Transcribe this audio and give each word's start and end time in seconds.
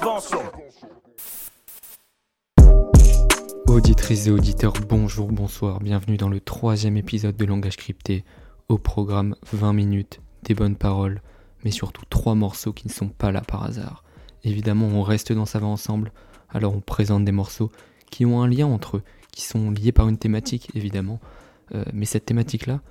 avançons. 0.00 0.36
Auditrices 3.66 4.28
et 4.28 4.30
auditeurs, 4.30 4.74
bonjour, 4.88 5.32
bonsoir, 5.32 5.80
bienvenue 5.80 6.16
dans 6.16 6.28
le 6.28 6.40
troisième 6.40 6.96
épisode 6.96 7.36
de 7.36 7.44
Langage 7.44 7.76
Crypté. 7.76 8.24
Au 8.68 8.78
programme 8.78 9.34
20 9.52 9.72
minutes, 9.72 10.20
des 10.44 10.54
bonnes 10.54 10.76
paroles, 10.76 11.20
mais 11.64 11.72
surtout 11.72 12.04
trois 12.08 12.36
morceaux 12.36 12.72
qui 12.72 12.86
ne 12.86 12.92
sont 12.92 13.08
pas 13.08 13.32
là 13.32 13.40
par 13.40 13.64
hasard. 13.64 14.04
Évidemment, 14.44 14.86
on 14.86 15.02
reste 15.02 15.32
dans 15.32 15.46
Ça 15.46 15.58
va 15.58 15.66
ensemble, 15.66 16.12
alors 16.50 16.76
on 16.76 16.80
présente 16.80 17.24
des 17.24 17.32
morceaux 17.32 17.72
qui 18.08 18.24
ont 18.24 18.40
un 18.40 18.46
lien 18.46 18.66
entre 18.66 18.98
eux, 18.98 19.02
qui 19.32 19.42
sont 19.42 19.72
liés 19.72 19.92
par 19.92 20.08
une 20.08 20.18
thématique, 20.18 20.70
évidemment. 20.74 21.18
Euh, 21.74 21.84
mais 21.92 22.04
cette 22.06 22.26
thématique-là, 22.26 22.82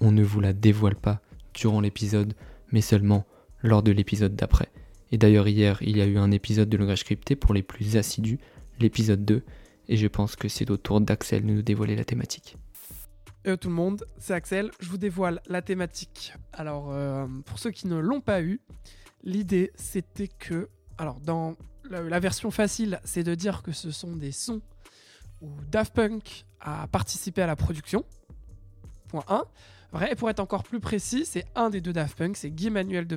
on 0.00 0.12
ne 0.12 0.22
vous 0.22 0.40
la 0.40 0.54
dévoile 0.54 0.96
pas 0.96 1.20
durant 1.52 1.80
l'épisode, 1.80 2.32
mais 2.72 2.80
seulement 2.80 3.26
lors 3.62 3.82
de 3.82 3.92
l'épisode 3.92 4.34
d'après. 4.34 4.70
Et 5.14 5.16
d'ailleurs, 5.16 5.46
hier, 5.46 5.78
il 5.80 5.96
y 5.96 6.02
a 6.02 6.06
eu 6.06 6.18
un 6.18 6.32
épisode 6.32 6.68
de 6.68 6.76
Langage 6.76 7.04
Crypté 7.04 7.36
pour 7.36 7.54
les 7.54 7.62
plus 7.62 7.96
assidus, 7.96 8.40
l'épisode 8.80 9.24
2, 9.24 9.44
et 9.86 9.96
je 9.96 10.08
pense 10.08 10.34
que 10.34 10.48
c'est 10.48 10.68
au 10.72 10.76
tour 10.76 11.00
d'Axel 11.00 11.46
de 11.46 11.52
nous 11.52 11.62
dévoiler 11.62 11.94
la 11.94 12.04
thématique. 12.04 12.56
Hello 13.44 13.56
tout 13.56 13.68
le 13.68 13.76
monde, 13.76 14.04
c'est 14.18 14.34
Axel, 14.34 14.72
je 14.80 14.88
vous 14.88 14.98
dévoile 14.98 15.40
la 15.46 15.62
thématique. 15.62 16.34
Alors, 16.52 16.90
euh, 16.90 17.28
pour 17.46 17.60
ceux 17.60 17.70
qui 17.70 17.86
ne 17.86 17.96
l'ont 17.96 18.20
pas 18.20 18.42
eu, 18.42 18.60
l'idée 19.22 19.70
c'était 19.76 20.26
que, 20.26 20.68
alors 20.98 21.20
dans 21.20 21.54
la, 21.88 22.02
la 22.02 22.18
version 22.18 22.50
facile, 22.50 22.98
c'est 23.04 23.22
de 23.22 23.36
dire 23.36 23.62
que 23.62 23.70
ce 23.70 23.92
sont 23.92 24.16
des 24.16 24.32
sons 24.32 24.62
où 25.42 25.48
Daft 25.70 25.94
Punk 25.94 26.44
a 26.58 26.88
participé 26.88 27.40
à 27.40 27.46
la 27.46 27.54
production. 27.54 28.04
Point 29.06 29.22
1. 29.28 29.44
Vrai, 29.94 30.10
et 30.10 30.16
pour 30.16 30.28
être 30.28 30.40
encore 30.40 30.64
plus 30.64 30.80
précis, 30.80 31.24
c'est 31.24 31.44
un 31.54 31.70
des 31.70 31.80
deux 31.80 31.92
Daft 31.92 32.18
Punk, 32.18 32.36
c'est 32.36 32.50
Guy 32.50 32.68
Manuel 32.68 33.06
de 33.06 33.16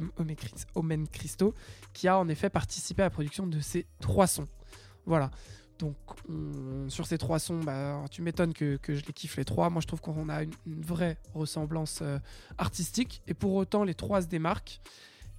Omen 0.76 1.08
Christo, 1.08 1.56
qui 1.92 2.08
a 2.08 2.20
en 2.20 2.30
effet 2.30 2.52
participé 2.52 3.02
à 3.02 3.06
la 3.06 3.10
production 3.10 3.48
de 3.48 3.60
ces 3.60 3.88
trois 4.00 4.28
sons. 4.28 4.48
Voilà. 5.08 5.32
Donc, 5.80 5.96
on- 6.30 6.88
sur 6.88 7.08
ces 7.08 7.18
trois 7.18 7.40
sons, 7.40 7.62
bah, 7.62 8.06
tu 8.12 8.22
m'étonnes 8.22 8.54
que, 8.54 8.78
je 8.88 9.04
les 9.06 9.14
kiffe 9.14 9.38
les 9.38 9.46
trois. 9.46 9.72
Moi, 9.72 9.82
je 9.82 9.88
trouve 9.88 10.02
qu'on 10.02 10.30
a 10.30 10.44
une, 10.44 10.52
vraie 10.68 11.18
ressemblance 11.34 12.02
euh, 12.04 12.20
artistique. 12.60 13.24
Et 13.26 13.34
pour 13.34 13.56
autant, 13.56 13.84
les 13.84 13.96
trois 13.96 14.22
se 14.22 14.28
démarquent. 14.28 14.80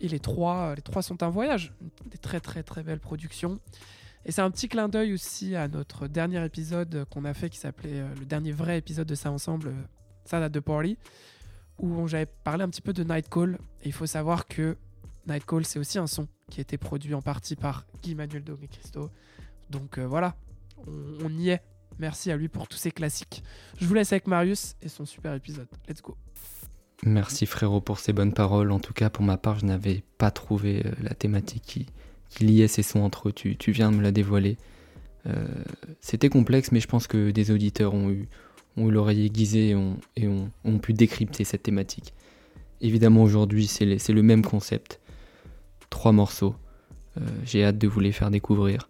Et 0.00 0.08
les 0.08 0.18
trois, 0.18 0.74
euh, 0.76 1.02
sont 1.02 1.22
un 1.22 1.28
voyage. 1.28 1.72
Des 2.06 2.18
très, 2.18 2.40
très, 2.40 2.64
très 2.64 2.82
belles 2.82 2.98
productions. 2.98 3.60
Et 4.24 4.32
c'est 4.32 4.42
un 4.42 4.50
petit 4.50 4.68
clin 4.68 4.88
d'œil 4.88 5.12
aussi 5.12 5.54
à 5.54 5.68
notre 5.68 6.08
dernier 6.08 6.44
épisode 6.44 7.06
qu'on 7.10 7.24
a 7.24 7.32
fait 7.32 7.48
qui 7.48 7.58
s'appelait 7.58 8.00
euh, 8.00 8.14
le 8.18 8.24
dernier 8.24 8.50
vrai 8.50 8.76
épisode 8.76 9.06
de 9.06 9.14
Ça 9.14 9.30
Ensemble, 9.30 9.72
Ça 10.28 10.40
date 10.40 10.52
de 10.52 10.60
Party, 10.60 10.98
où 11.78 12.06
j'avais 12.06 12.26
parlé 12.26 12.62
un 12.62 12.68
petit 12.68 12.82
peu 12.82 12.92
de 12.92 13.02
Nightcall. 13.02 13.58
Et 13.82 13.86
il 13.86 13.92
faut 13.92 14.04
savoir 14.04 14.46
que 14.46 14.76
Nightcall, 15.26 15.64
c'est 15.64 15.78
aussi 15.78 15.98
un 15.98 16.06
son 16.06 16.28
qui 16.50 16.60
a 16.60 16.62
été 16.62 16.76
produit 16.76 17.14
en 17.14 17.22
partie 17.22 17.56
par 17.56 17.86
Guy 18.02 18.14
Manuel 18.14 18.44
Christo. 18.70 19.08
Donc 19.70 19.96
euh, 19.96 20.06
voilà, 20.06 20.36
on, 20.86 21.30
y 21.30 21.48
est. 21.48 21.62
Merci 21.98 22.30
à 22.30 22.36
lui 22.36 22.48
pour 22.48 22.68
tous 22.68 22.76
ces 22.76 22.90
classiques. 22.90 23.42
Je 23.80 23.86
vous 23.86 23.94
laisse 23.94 24.12
avec 24.12 24.26
Marius 24.26 24.76
et 24.82 24.88
son 24.88 25.06
super 25.06 25.32
épisode. 25.32 25.66
Let's 25.88 26.02
go. 26.02 26.14
Merci 27.04 27.46
frérot 27.46 27.80
pour 27.80 27.98
ces 27.98 28.12
bonnes 28.12 28.34
paroles. 28.34 28.70
En 28.70 28.80
tout 28.80 28.92
cas, 28.92 29.08
pour 29.08 29.24
ma 29.24 29.38
part, 29.38 29.58
je 29.58 29.64
n'avais 29.64 30.02
pas 30.18 30.30
trouvé 30.30 30.82
euh, 30.84 30.90
la 31.00 31.14
thématique 31.14 31.62
qui, 31.62 31.86
qui 32.28 32.44
liait 32.44 32.68
ces 32.68 32.82
sons 32.82 33.00
entre 33.00 33.30
eux. 33.30 33.32
Tu, 33.32 33.56
tu 33.56 33.72
viens 33.72 33.90
de 33.90 33.96
me 33.96 34.02
la 34.02 34.12
dévoiler. 34.12 34.58
Euh, 35.26 35.46
C'était 36.00 36.28
complexe, 36.28 36.70
mais 36.70 36.80
je 36.80 36.86
pense 36.86 37.06
que 37.06 37.30
des 37.30 37.50
auditeurs 37.50 37.94
ont 37.94 38.10
eu, 38.10 38.28
ont 38.78 38.88
eu 38.88 38.90
l'oreille 38.90 39.26
aiguisée 39.26 39.76
et, 40.16 40.28
ont, 40.28 40.78
pu 40.78 40.92
décrypter 40.92 41.44
cette 41.44 41.62
thématique. 41.62 42.14
Évidemment, 42.80 43.22
aujourd'hui, 43.22 43.66
c'est 43.66 43.84
le, 43.84 43.98
c'est 43.98 44.12
le 44.12 44.22
même 44.22 44.44
concept. 44.44 45.00
Trois 45.90 46.12
morceaux. 46.12 46.54
Euh, 47.16 47.20
J'ai 47.44 47.64
hâte 47.64 47.78
de 47.78 47.88
vous 47.88 48.00
les 48.00 48.12
faire 48.12 48.30
découvrir. 48.30 48.88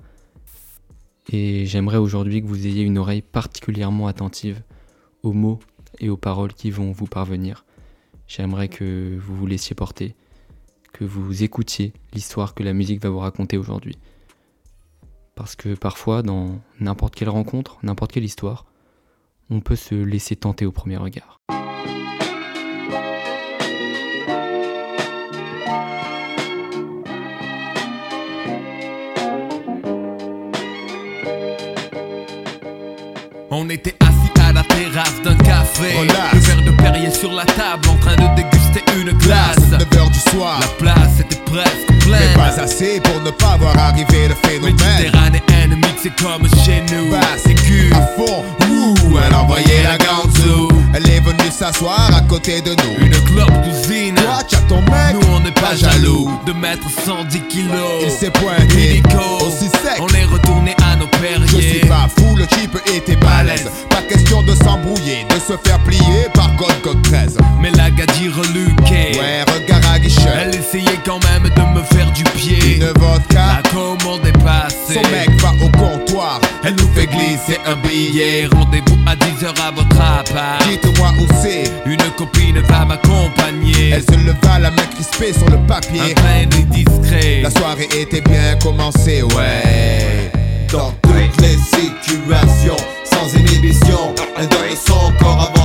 Et 1.31 1.66
j'aimerais 1.66 1.99
aujourd'hui 1.99 2.43
que 2.43 2.47
vous 2.47 2.66
ayez 2.66 2.82
une 2.82 2.99
oreille 2.99 3.22
particulièrement 3.22 4.06
attentive 4.06 4.62
aux 5.22 5.32
mots 5.32 5.59
et 6.00 6.09
aux 6.09 6.16
paroles 6.16 6.55
qui 6.55 6.70
vont 6.70 6.93
vous 6.93 7.06
parvenir. 7.06 7.65
J'aimerais 8.26 8.69
que 8.69 9.19
vous 9.19 9.37
vous 9.37 9.47
laissiez 9.47 9.75
porter, 9.75 10.15
que 10.93 11.05
vous 11.05 11.43
écoutiez 11.43 11.93
l'histoire 12.15 12.55
que 12.55 12.62
la 12.62 12.72
musique 12.72 13.03
va 13.03 13.10
vous 13.10 13.19
raconter 13.19 13.56
aujourd'hui. 13.56 13.99
Parce 15.34 15.55
que 15.55 15.75
parfois, 15.75 16.22
dans 16.22 16.60
n'importe 16.81 17.15
quelle 17.15 17.28
rencontre, 17.28 17.78
n'importe 17.82 18.12
quelle 18.12 18.25
histoire, 18.25 18.66
on 19.50 19.60
peut 19.60 19.76
se 19.76 19.94
laisser 19.94 20.36
tenter 20.36 20.66
au 20.66 20.72
premier 20.72 20.97
regard. 20.97 21.41
On 33.50 33.69
était 33.70 33.97
assis 34.00 34.31
à 34.41 34.53
la 34.53 34.62
terrasse 34.62 35.20
d'un 35.22 35.37
café 35.37 35.98
Relax. 35.98 36.34
Le 36.34 36.38
verre 36.41 36.64
de 36.64 36.70
Perrier 36.76 37.10
sur 37.10 37.32
la 37.32 37.44
table 37.44 37.88
en 37.88 37.97
train 37.97 38.16
de 38.16 38.37
déguster 38.37 38.84
une 39.00 39.12
glace 39.19 39.58
9h 39.70 40.12
du 40.12 40.19
soir, 40.31 40.60
La 40.60 40.66
place 40.78 41.20
était 41.20 41.42
presque 41.47 41.97
mais 42.10 42.34
pas 42.34 42.60
assez 42.60 43.00
pour 43.00 43.20
ne 43.22 43.30
pas 43.30 43.56
voir 43.58 43.76
arriver 43.78 44.28
le 44.28 44.34
phénomène. 44.48 44.74
Méditerranéenne 44.98 45.76
mixée 45.76 46.12
comme 46.20 46.48
chez 46.64 46.82
nous 46.92 47.10
Bah, 47.10 47.20
C'est 47.36 47.54
cul 47.54 47.91
À 47.92 48.06
fond, 48.16 48.44
ouh, 48.70 49.19
elle 49.26 49.34
envoyait 49.34 49.82
la 49.82 49.98
ganzou. 49.98 50.69
Elle 50.94 51.08
est 51.10 51.20
venue 51.20 51.50
s'asseoir 51.50 52.10
à 52.14 52.20
côté 52.22 52.60
de 52.60 52.70
nous. 52.70 53.06
Une 53.06 53.24
clope 53.24 53.52
cousine 53.64 54.14
Toi, 54.14 54.38
tu 54.48 54.56
ton 54.69 54.80
mec, 54.82 55.14
Nous 55.14 55.28
on 55.34 55.41
n'est 55.41 55.52
pas 55.52 55.74
jaloux 55.76 56.30
de 56.46 56.52
mettre 56.52 56.88
110 57.04 57.41
kilos 57.48 57.98
il 58.02 58.10
s'est 58.10 58.30
pointé. 58.30 59.02
Aussi 59.40 59.66
sec. 59.66 60.00
On 60.00 60.08
est 60.08 60.25
retourné 60.25 60.75
à 60.82 60.96
nos 60.96 61.08
Je 61.46 61.60
suis 61.60 61.80
pas 61.80 62.08
fou, 62.16 62.36
le 62.36 62.46
type 62.46 62.76
était 62.94 63.16
balèze. 63.16 63.69
Pas 63.90 64.02
question 64.02 64.42
de 64.42 64.54
s'embrouiller, 64.54 65.26
de 65.28 65.34
se 65.34 65.56
faire 65.66 65.78
plier 65.80 66.28
par 66.34 66.54
God 66.56 66.72
God 66.82 67.02
13. 67.02 67.36
Mais 67.60 67.70
la 67.72 67.90
gadie 67.90 68.28
reluquée 68.28 69.19
Ouais, 69.19 69.44
regard 69.52 69.92
à 69.92 69.98
guichet. 69.98 70.28
Elle 70.40 70.54
essayait 70.54 70.98
quand 71.04 71.20
même 71.25 71.48
vodka, 72.86 73.62
La 73.62 73.70
commande 73.70 74.26
est 74.26 74.44
passée 74.44 74.94
son 74.94 75.10
mec 75.10 75.30
va 75.42 75.50
au 75.64 75.68
comptoir. 75.70 76.40
Elle 76.64 76.74
nous 76.74 76.88
fait 76.94 77.06
glisser 77.06 77.58
un 77.66 77.76
billet 77.76 78.46
Rendez-vous 78.50 78.96
à 79.06 79.14
10h 79.14 79.48
à 79.60 79.70
votre 79.70 80.00
appart 80.00 80.62
Dites-moi 80.68 81.10
où 81.20 81.26
c'est. 81.42 81.64
Une 81.86 81.98
copine 82.16 82.58
va 82.60 82.84
m'accompagner 82.84 83.90
Elle 83.90 84.02
se 84.02 84.12
leva, 84.12 84.58
la 84.58 84.70
main 84.70 84.86
crispée 84.94 85.32
sur 85.32 85.46
le 85.48 85.56
Un 85.56 85.66
papier. 85.66 86.14
train 86.14 86.40
est 86.42 86.64
discret 86.70 87.40
La 87.42 87.50
soirée 87.50 87.88
était 87.96 88.20
bien 88.22 88.56
commencée, 88.62 89.22
ouais. 89.22 90.30
Dans 90.72 90.92
toutes 91.02 91.40
les 91.40 91.56
situations, 91.56 92.76
sans 93.04 93.34
inhibition, 93.38 94.14
elle 94.36 94.48
donne 94.48 94.76
son 94.86 95.12
corps 95.18 95.50
avant 95.54 95.57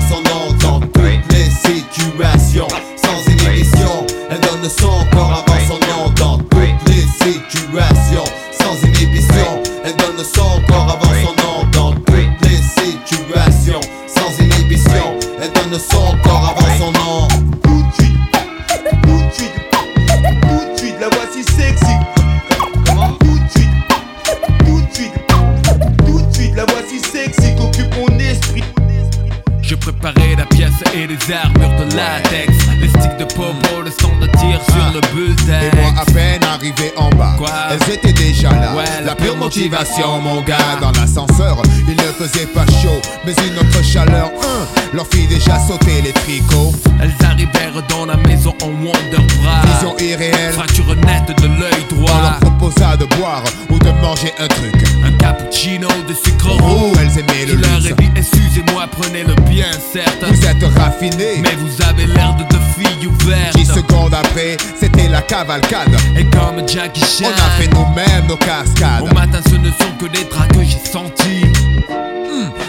arrivé 36.64 36.94
en 36.96 37.10
bas. 37.10 37.36
Quoi? 37.38 37.50
Elles 37.72 37.94
étaient 37.94 38.14
déjà 38.14 38.50
là. 38.50 38.74
Ouais, 38.76 38.84
La 39.02 39.08
la 39.08 39.16
pure 39.16 39.36
motivation 39.36 40.20
mon 40.22 40.42
gars. 40.42 40.58
Dans 40.80 40.92
l'ascenseur 40.92 41.62
il 41.88 41.96
ne 41.96 42.12
faisait 42.14 42.46
pas 42.48 42.66
chaud 42.82 43.02
Mais 43.26 43.34
une 43.48 43.58
autre 43.60 43.84
chaleur 43.84 44.32
hein, 44.42 44.66
Leur 44.94 45.06
fit 45.08 45.28
déjà 45.28 45.60
sauter 45.60 46.02
les 46.02 46.14
tricots. 46.14 46.72
Elles 47.02 47.14
arrivèrent 47.26 47.84
dans 47.90 48.06
la 48.06 48.16
maison 48.16 48.54
en 48.64 48.68
Wonder 48.68 49.18
Bra 49.42 49.62
Vision 49.74 49.96
irréelle. 50.00 50.54
Fracture 50.54 50.96
nette 50.96 51.38
de 51.42 51.48
l'œil 51.48 51.86
On 51.92 51.96
droit 51.96 52.22
leur 52.22 52.40
proposa 52.40 52.96
de 52.98 53.06
boire 53.18 53.44
Ou 53.70 53.78
de 53.80 53.92
manger 54.02 54.34
un 54.40 54.48
truc. 54.48 54.74
Un 55.04 55.12
cappuccino 55.18 55.88
de 56.08 56.14
sucre 56.14 56.48
Oh 56.60 56.64
roux. 56.64 56.94
elles 57.02 57.20
aimaient 57.20 57.46
le 57.46 57.56
leur 57.56 57.80
luxe. 57.80 57.92
ai 57.92 57.94
dit 58.02 58.12
excusez-moi 58.16 58.88
prenez-le 58.92 59.36
bien 59.50 59.72
certes 59.92 60.24
Vous 60.30 60.46
êtes 60.46 60.64
raffinés. 60.78 61.42
Mais 61.42 61.56
vous 61.60 61.82
avez 61.84 62.06
l'air 62.06 62.36
de 62.36 62.44
deux 62.44 62.62
filles 62.78 63.08
ouvertes. 63.08 63.56
10 63.56 63.66
secondes 63.66 64.14
après 64.14 64.58
C'était 64.80 65.10
la 65.10 65.22
cavalcade. 65.22 65.96
Et 66.18 66.24
comme 66.56 66.68
Jackie 66.68 67.02
Chan. 67.02 67.26
On 67.26 67.32
a 67.32 67.50
fait 67.52 67.68
nous-mêmes 67.68 68.28
nos 68.28 68.38
cascades. 68.38 69.02
Au 69.02 69.14
matin 69.14 69.40
ce 69.48 69.56
ne 69.56 69.70
sont 69.70 69.98
que 70.00 70.06
des 70.06 70.24
draps 70.26 70.56
que 70.56 70.64
j'ai 70.64 70.80
sentis. 70.80 71.46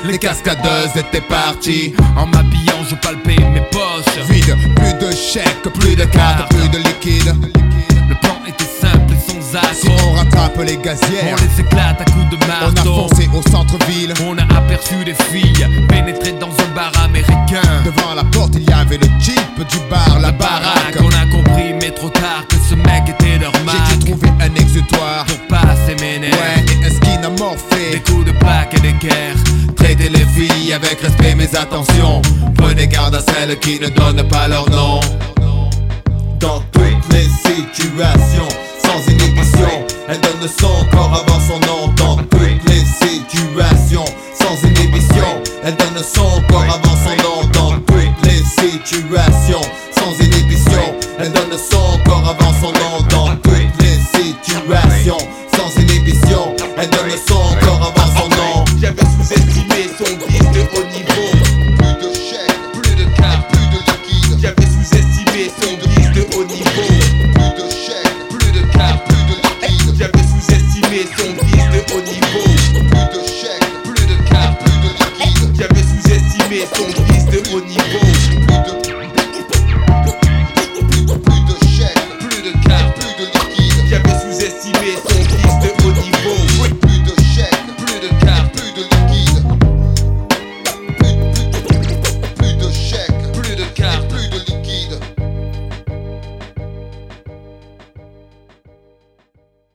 Les 0.05 0.19
cascadeuses 0.19 0.97
étaient 0.97 1.21
parties. 1.21 1.95
En 2.17 2.27
m'habillant 2.27 2.85
je 2.89 2.95
palpais 2.97 3.37
mes 3.53 3.63
poches. 3.71 4.29
Vide, 4.29 4.57
plus 4.77 4.95
de 4.95 5.13
chèques, 5.13 5.73
plus 5.81 5.97
de 5.97 6.05
cartes, 6.05 6.51
plus 6.51 6.69
de 6.69 6.79
liquide 6.79 7.64
Si 9.73 9.89
on 10.05 10.13
rattrape 10.15 10.59
les 10.67 10.77
gazières, 10.77 11.37
On 11.39 11.43
les 11.43 11.61
éclate 11.61 12.01
à 12.01 12.05
coups 12.05 12.29
de 12.31 12.37
on 12.37 12.51
a 12.51 12.73
marteau. 12.75 13.09
foncé 13.09 13.29
au 13.33 13.43
centre-ville. 13.51 14.13
On 14.27 14.37
a 14.39 14.43
aperçu 14.59 15.05
des 15.05 15.15
filles 15.31 15.67
pénétrer 15.89 16.33
dans 16.33 16.49
un 16.49 16.75
bar 16.75 16.93
américain. 17.05 17.63
Devant 17.85 18.15
la 18.15 18.25
porte, 18.25 18.55
il 18.57 18.69
y 18.69 18.73
avait 18.73 18.97
le 18.99 19.07
jeep 19.21 19.39
du 19.69 19.79
bar, 19.91 20.19
la 20.21 20.29
La 20.29 20.33
baraque. 20.33 20.97
on 21.01 21.09
a 21.09 21.27
compris, 21.31 21.73
mais 21.81 21.91
trop 21.93 22.09
tard, 22.11 22.45
que 22.49 22.57
ce 22.69 22.75
mec 22.75 23.09
était 23.09 23.39
leur 23.39 23.53
J'ai 23.53 23.97
dû 23.99 24.05
trouver 24.11 24.29
un 24.41 24.55
exutoire. 24.57 25.25
Pour 25.27 25.39
passer 25.47 25.95
mes 26.01 26.19
nerfs. 26.19 26.33
Ouais, 26.33 26.65
et 26.83 26.87
un 26.87 26.91
skin 26.91 27.21
Des 27.21 27.27
amorphé. 27.27 28.03
coups 28.07 28.25
de 28.27 28.33
plaque 28.33 28.75
et 28.77 28.81
d'équerre. 28.81 29.35
Traitez 29.77 30.09
les 30.09 30.27
filles 30.35 30.73
avec 30.73 31.01
respect, 31.01 31.35
mais 31.37 31.55
attention. 31.57 32.21
Prenez 32.57 32.89
garde 32.89 33.15
à 33.15 33.21
celles 33.21 33.57
qui 33.61 33.79
ne 33.79 33.89
donnent 33.89 34.27
pas 34.29 34.49
leur 34.49 34.69
nom. 34.71 35.01
Dans 36.41 36.61
toutes 36.73 37.13
les 37.13 37.29
situations, 37.29 38.49
sans 38.85 39.11
inhibition, 39.11 39.87
elle 40.09 40.21
donne 40.21 40.49
son 40.49 40.85
corps 40.91 41.25
avant 41.27 41.41
son 41.41 41.59
nom. 41.67 41.93
Dans 41.97 42.17
toutes 42.17 42.69
les 42.69 42.85
situations, 42.85 44.05
sans 44.41 44.57
inhibition, 44.69 45.43
elle 45.65 45.77
donne 45.77 46.03
son 46.03 46.43
corps 46.49 46.63
avant 46.63 46.97
son 47.05 47.17
nom. 47.23 47.49
Dans 47.53 47.79
toutes 47.81 48.25
les 48.25 48.43
situations, 48.45 49.65
sans 49.97 50.25
inhibition, 50.25 50.95
elle 51.19 51.33
donne 51.33 51.59
son 51.59 51.99
corps 52.05 52.29
avant 52.29 52.53
son 52.61 52.73
nom. 52.73 52.94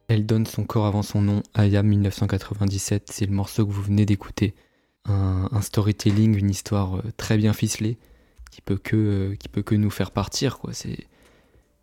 Elle 0.09 0.25
donne 0.25 0.47
son 0.47 0.63
corps 0.63 0.87
avant 0.87 1.03
son 1.03 1.21
nom, 1.21 1.43
Aya 1.53 1.83
1997, 1.83 3.11
c'est 3.11 3.27
le 3.27 3.31
morceau 3.31 3.63
que 3.67 3.71
vous 3.71 3.83
venez 3.83 4.07
d'écouter. 4.07 4.55
Un, 5.05 5.61
storytelling, 5.61 6.35
une 6.35 6.49
histoire 6.49 6.97
euh, 6.97 7.03
très 7.15 7.37
bien 7.37 7.53
ficelée, 7.53 7.97
qui 8.51 8.61
peut 8.61 8.77
que, 8.77 8.95
euh, 8.95 9.35
peut 9.51 9.61
que 9.61 9.75
nous 9.75 9.91
faire 9.91 10.09
partir, 10.09 10.57
quoi. 10.57 10.73
C'est, 10.73 11.07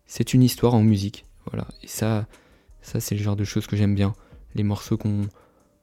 c'est 0.05 0.33
une 0.33 0.43
histoire 0.43 0.73
en 0.73 0.83
musique, 0.83 1.25
voilà. 1.49 1.67
Et 1.83 1.87
ça, 1.87 2.27
ça 2.81 2.99
c'est 2.99 3.15
le 3.15 3.21
genre 3.21 3.37
de 3.37 3.45
choses 3.45 3.65
que 3.65 3.77
j'aime 3.77 3.95
bien. 3.95 4.13
Les 4.55 4.63
morceaux 4.63 4.97
qu'on, 4.97 5.27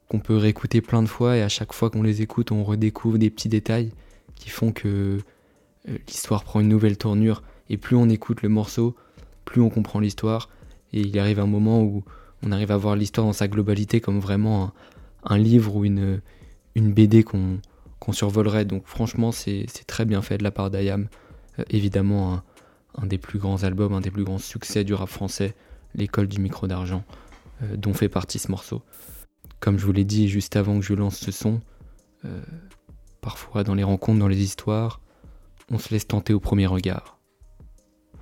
qu'on 0.08 0.20
peut 0.20 0.37
réécouter 0.37 0.82
plein 0.82 1.02
de 1.02 1.08
fois, 1.08 1.38
et 1.38 1.43
à 1.43 1.49
chaque 1.49 1.73
fois 1.73 1.88
qu'on 1.88 2.02
les 2.02 2.20
écoute, 2.20 2.52
on 2.52 2.62
redécouvre 2.62 3.17
des 3.17 3.31
petits 3.31 3.49
détails 3.49 3.91
qui 4.35 4.50
font 4.50 4.70
que 4.70 5.19
euh, 5.88 5.99
l'histoire 6.06 6.44
prend 6.44 6.61
une 6.61 6.69
nouvelle 6.69 6.99
tournure. 6.99 7.43
Et 7.70 7.79
plus 7.79 7.96
on 7.96 8.11
écoute 8.11 8.43
le 8.43 8.50
morceau, 8.50 8.94
plus 9.46 9.62
on 9.62 9.70
comprend 9.70 9.99
l'histoire. 9.99 10.50
Et 10.93 11.00
il 11.00 11.19
arrive 11.19 11.41
un 11.41 11.46
moment 11.46 11.82
où 11.82 12.05
on 12.44 12.52
arrive 12.52 12.70
à 12.70 12.76
voir 12.76 12.94
l'histoire 12.94 13.26
dans 13.26 13.32
sa 13.32 13.49
globalité 13.49 14.00
comme 14.00 14.20
vraiment 14.20 14.73
un, 15.25 15.38
livre 15.38 15.76
ou 15.76 15.85
une, 15.85 16.20
BD 16.76 17.25
qu'on 17.25 17.61
survolerait. 18.12 18.64
Donc 18.64 18.87
franchement, 18.87 19.32
c'est 19.32 19.67
très 19.87 20.05
bien 20.05 20.23
fait 20.23 20.38
de 20.38 20.44
la 20.44 20.50
part 20.50 20.70
d'Ayam. 20.70 21.08
Euh, 21.58 21.64
évidemment, 21.70 22.35
un, 22.35 22.43
un 22.96 23.06
des 23.06 23.19
plus 23.19 23.38
grands 23.38 23.62
albums, 23.62 23.94
un 23.94 24.00
des 24.00 24.11
plus 24.11 24.25
grands 24.25 24.38
succès 24.38 24.85
du 24.85 24.94
rap 24.94 25.08
français, 25.08 25.55
l'école 25.94 26.29
du 26.29 26.41
micro 26.41 26.67
d'argent, 26.67 27.05
euh, 27.62 27.76
dont 27.76 27.94
fait 27.94 28.08
partie 28.08 28.38
ce 28.38 28.50
morceau. 28.50 28.82
Comme 29.61 29.79
je 29.79 29.87
vous 29.87 29.93
l'ai 29.93 30.05
dit 30.05 30.29
juste 30.29 30.56
avant 30.56 30.79
que 30.79 30.85
je 30.85 30.94
lance 30.94 31.17
ce 31.17 31.32
son, 31.32 31.61
euh, 32.25 32.43
parfois 33.20 33.64
dans 33.64 33.75
les 33.75 33.85
rencontres, 33.85 34.19
dans 34.19 34.29
les 34.29 34.43
histoires, 34.43 35.00
on 35.70 35.79
se 35.79 35.91
laisse 35.91 36.06
tenter 36.06 36.35
au 36.35 36.41
premier 36.41 36.67
regard. 36.67 37.19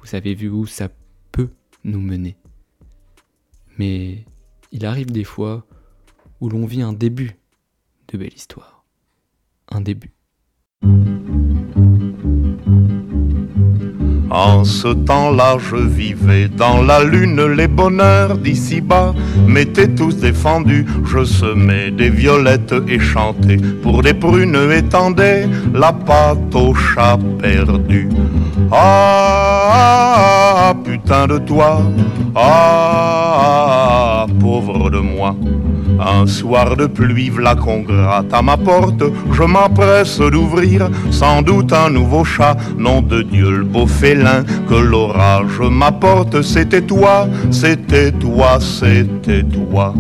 Vous 0.03 0.15
avez 0.15 0.35
vu 0.35 0.49
où 0.49 0.67
ça 0.67 0.89
peut 1.33 1.51
nous 1.85 2.01
mener. 2.01 2.37
Mais 3.79 4.25
il 4.71 4.87
arrive 4.87 5.11
des 5.11 5.25
fois 5.25 5.67
où 6.41 6.49
l'on 6.49 6.67
vit 6.67 6.83
un 6.83 6.93
début 6.93 7.37
de 8.09 8.19
belle 8.19 8.35
histoire. 8.35 8.85
Un 9.71 9.81
début. 9.81 10.13
En 14.33 14.65
ce 14.65 14.89
temps-là, 14.89 15.59
je 15.59 15.77
vivais 15.77 16.49
dans 16.49 16.81
la 16.81 17.05
lune, 17.05 17.45
les 17.49 17.69
bonheurs 17.69 18.39
d'ici-bas 18.39 19.15
m'étaient 19.47 19.95
tous 19.95 20.17
défendus. 20.17 20.87
Je 21.05 21.23
semais 21.23 21.91
des 21.91 22.09
violettes 22.09 22.75
et 22.89 22.99
chantais 22.99 23.59
pour 23.83 24.03
des 24.03 24.15
prunes 24.15 24.73
étendais 24.73 25.47
la 25.75 25.93
pâte 25.93 26.55
au 26.55 26.75
chat 26.75 27.19
perdu. 27.41 28.09
Ah, 28.71 30.75
putain 31.03 31.27
de 31.27 31.39
toi, 31.39 31.83
ah, 32.35 34.27
pauvre 34.41 34.91
de 34.91 34.99
moi. 34.99 35.35
Un 36.05 36.27
soir 36.27 36.77
de 36.77 36.87
pluie, 36.87 37.31
v'là 37.31 37.55
qu'on 37.55 37.83
gratte 37.83 38.35
à 38.35 38.43
ma 38.43 38.57
porte, 38.57 39.05
je 39.31 39.43
m'empresse 39.45 40.19
d'ouvrir, 40.19 40.91
sans 41.11 41.43
doute 41.43 41.73
un 41.73 41.91
nouveau 41.91 42.25
chat, 42.25 42.57
nom 42.77 43.01
de 43.03 43.23
Dieu 43.23 43.59
le 43.59 43.65
beau 43.65 43.87
félin, 43.87 44.43
que 44.69 44.75
l'orage 44.75 45.61
m'apporte, 45.61 46.43
c'était 46.43 46.83
toi, 46.83 47.29
c'était 47.51 48.11
toi, 48.11 48.59
c'était 48.61 49.45
toi. 49.45 49.95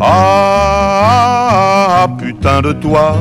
Ah, 0.00 1.16
putain 2.18 2.60
de 2.60 2.72
toi, 2.72 3.16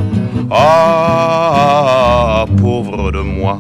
ah, 0.52 2.46
pauvre 2.58 3.12
de 3.12 3.20
moi. 3.20 3.60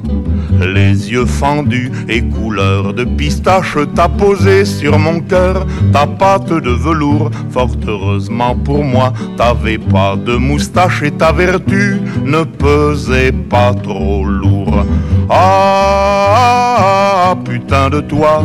Les 0.59 1.11
yeux 1.11 1.25
fendus 1.25 1.91
et 2.07 2.21
couleur 2.21 2.93
de 2.93 3.03
pistache, 3.03 3.77
t'as 3.93 4.07
posé 4.07 4.63
sur 4.65 4.97
mon 4.97 5.19
cœur 5.19 5.65
ta 5.91 6.07
patte 6.07 6.53
de 6.53 6.71
velours. 6.71 7.29
Fort 7.49 7.75
heureusement 7.87 8.54
pour 8.63 8.83
moi, 8.83 9.13
t'avais 9.37 9.77
pas 9.77 10.15
de 10.15 10.35
moustache 10.35 11.03
et 11.03 11.11
ta 11.11 11.31
vertu 11.31 12.01
ne 12.23 12.43
pesait 12.43 13.31
pas 13.31 13.73
trop 13.73 14.25
lourd. 14.25 14.85
Ah, 15.29 17.35
putain 17.43 17.89
de 17.89 18.01
toi, 18.01 18.43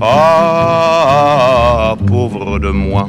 ah, 0.00 1.94
pauvre 2.06 2.58
de 2.58 2.70
moi. 2.70 3.08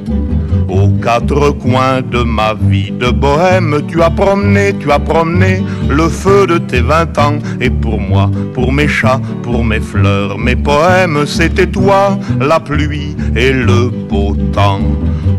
Aux 0.67 0.89
quatre 1.03 1.51
coins 1.51 2.01
de 2.01 2.23
ma 2.23 2.53
vie 2.53 2.91
de 2.91 3.09
bohème, 3.09 3.81
tu 3.87 4.01
as 4.01 4.09
promené, 4.09 4.73
tu 4.79 4.91
as 4.91 4.99
promené 4.99 5.63
le 5.89 6.07
feu 6.07 6.47
de 6.47 6.57
tes 6.57 6.81
vingt 6.81 7.17
ans. 7.17 7.39
Et 7.59 7.69
pour 7.69 7.99
moi, 7.99 8.29
pour 8.53 8.71
mes 8.71 8.87
chats, 8.87 9.19
pour 9.43 9.65
mes 9.65 9.81
fleurs, 9.81 10.37
mes 10.37 10.55
poèmes, 10.55 11.25
c'était 11.25 11.67
toi, 11.67 12.17
la 12.39 12.59
pluie 12.59 13.15
et 13.35 13.51
le 13.51 13.89
beau 13.89 14.35
temps. 14.53 14.79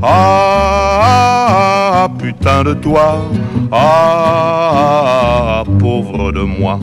Ah, 0.05 2.09
putain 2.19 2.65
de 2.65 2.75
toi, 2.75 3.31
ah, 3.71 5.63
pauvre 5.79 6.33
de 6.33 6.41
moi. 6.41 6.81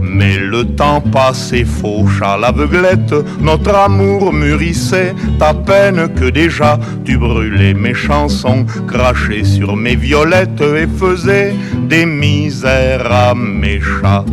Mais 0.00 0.38
le 0.38 0.64
temps 0.64 1.02
passé 1.02 1.66
fauche 1.66 2.22
à 2.22 2.38
l'aveuglette, 2.38 3.14
notre 3.38 3.74
amour 3.74 4.32
mûrissait, 4.32 5.14
ta 5.38 5.52
peine 5.52 6.08
que 6.14 6.30
déjà 6.30 6.78
tu 7.04 7.18
brûlais 7.18 7.74
mes 7.74 7.92
chansons, 7.92 8.64
crachais 8.88 9.44
sur 9.44 9.76
mes 9.76 9.96
violettes 9.96 10.62
et 10.62 10.86
faisais 10.86 11.54
des 11.82 12.06
misères 12.06 13.12
à 13.12 13.34
mes 13.34 13.80
chats. 13.80 14.24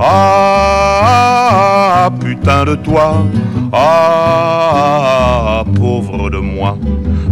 Ah, 0.00 1.67
putain 2.10 2.64
de 2.64 2.74
toi, 2.74 3.26
ah, 3.72 5.64
pauvre 5.76 6.30
de 6.30 6.38
moi. 6.38 6.78